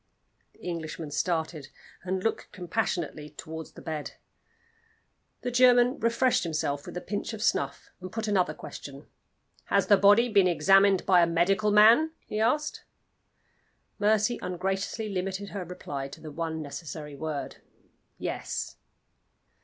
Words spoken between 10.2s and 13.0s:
been examined by a medical man?" he asked.